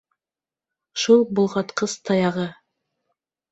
Шул 1.01 1.21
болғатҡыс 1.41 1.97
таяғы. 2.13 2.49